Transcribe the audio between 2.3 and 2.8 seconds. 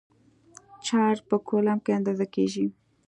کېږي.